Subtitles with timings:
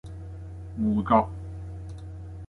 [0.79, 1.29] 芋角